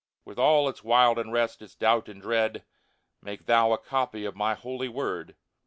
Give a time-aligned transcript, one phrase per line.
[0.25, 4.55] With all its wild unrest, its doubt and dread:*' Make thou a copy of My
[4.55, 5.35] Holy Word